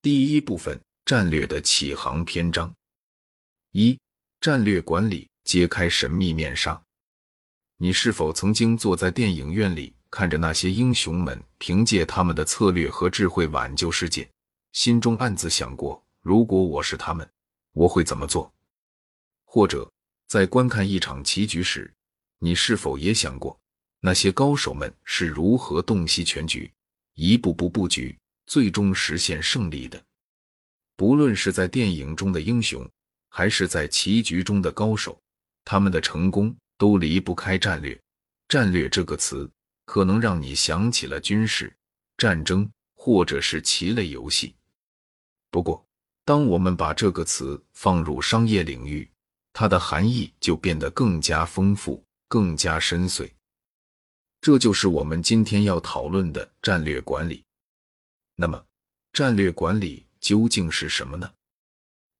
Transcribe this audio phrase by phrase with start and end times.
[0.00, 2.72] 第一部分：战略的启航篇章。
[3.72, 3.98] 一、
[4.40, 6.80] 战略管理揭开神秘面纱。
[7.78, 14.30] 你是否曾经坐在电影院里，看着那些英雄们凭借他们的策略和智慧挽救世界，
[14.70, 17.28] 心中暗自想过：如果我是他们，
[17.72, 18.54] 我会怎么做？
[19.46, 19.90] 或者
[20.28, 21.92] 在观看一场棋局时，
[22.38, 23.58] 你是否也想过，
[23.98, 26.72] 那些高手们是如何洞悉全局，
[27.14, 28.16] 一步步布局？
[28.48, 30.02] 最终实现胜利的，
[30.96, 32.90] 不论是在电影中的英雄，
[33.28, 35.20] 还是在棋局中的高手，
[35.66, 37.96] 他们的成功都离不开战略。
[38.48, 39.48] 战略这个词，
[39.84, 41.70] 可能让你想起了军事、
[42.16, 44.54] 战争，或者是棋类游戏。
[45.50, 45.86] 不过，
[46.24, 49.06] 当我们把这个词放入商业领域，
[49.52, 53.30] 它的含义就变得更加丰富、更加深邃。
[54.40, 57.44] 这就是我们今天要讨论的战略管理。
[58.40, 58.64] 那么，
[59.12, 61.28] 战略管理究竟是什么呢？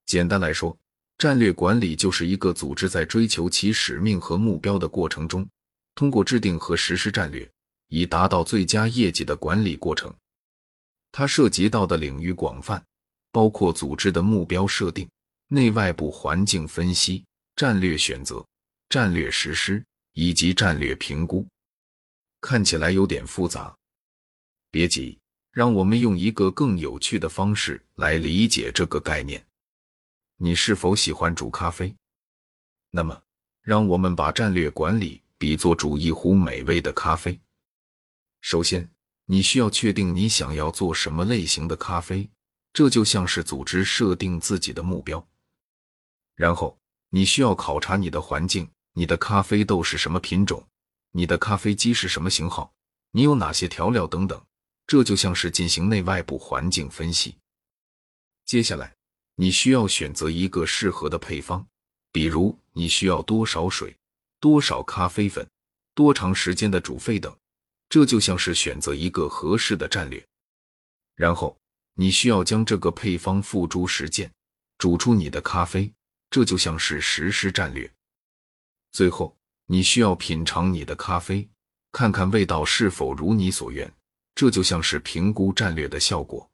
[0.04, 0.76] 简单来说，
[1.16, 5.48] 战略管理就是一个组织在追求其使命和目标的过程中，
[5.94, 7.48] 通过制定和实施战略，
[7.86, 10.12] 以达到最佳业绩的管理过程。
[11.12, 12.84] 它涉及到的领域广泛，
[13.30, 15.08] 包括组织的目标设定、
[15.46, 18.44] 内外部环境分析、战略选择、
[18.88, 19.80] 战略实施
[20.14, 21.46] 以及战略评估。
[22.40, 23.72] 看起来有点复杂，
[24.72, 25.16] 别急。
[25.50, 29.44] 让我们用一个更有趣的方式来理解这个概念。
[30.36, 31.94] 你是否喜欢煮咖啡？
[32.90, 33.22] 那么，
[33.62, 37.38] 让我们把战略管理比作煮一壶美味的咖啡。
[38.40, 38.88] 首先，
[39.26, 42.30] 你需要确定你想要做什么类型的咖啡，
[42.72, 45.26] 这就像是组织设定自己的目标。
[46.36, 46.78] 然后，
[47.10, 50.64] 你需要考察你的环境，你的咖啡豆是什么品种，
[51.10, 52.72] 你的咖啡机是什么型号，
[53.10, 54.40] 你有哪些调料等等。
[54.88, 57.36] 这就像是进行内外部环境分析。
[58.46, 58.96] 接下来，
[59.36, 61.64] 你需要选择一个适合的配方，
[62.10, 63.94] 比如你需要多少水、
[64.40, 65.46] 多少咖啡粉、
[65.94, 67.36] 多长时间的煮沸等。
[67.90, 70.26] 这就像是选择一个合适的战略。
[71.14, 71.58] 然后，
[71.94, 74.32] 你需要将这个配方付诸实践，
[74.78, 75.92] 煮出你的咖啡。
[76.30, 77.90] 这就像是实施战略。
[78.92, 81.46] 最后，你需要品尝你的咖啡，
[81.92, 83.90] 看看味道是否如你所愿。
[84.38, 86.48] 这就像是评估战略的效果。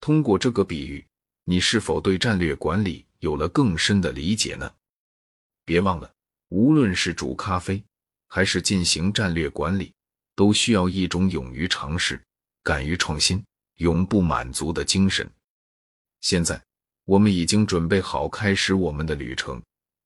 [0.00, 1.04] 通过这个比喻，
[1.42, 4.72] 你是否对战略管理有了更深的理解呢？
[5.64, 6.08] 别忘了，
[6.50, 7.82] 无论是煮咖啡，
[8.28, 9.92] 还是进行战略管理，
[10.36, 12.22] 都需要一种勇于尝试、
[12.62, 13.44] 敢于创新、
[13.78, 15.28] 永不满足的精神。
[16.20, 16.62] 现在，
[17.04, 19.60] 我们已经准备好开始我们的旅程，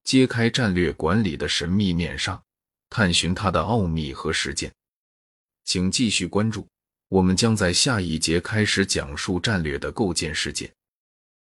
[0.04, 2.42] 揭开战略管理的神秘面纱，
[2.88, 4.72] 探寻它的奥秘和实践。
[5.66, 6.66] 请继续关注。
[7.08, 10.75] 我们将在下一节开始讲述战略的构建事件。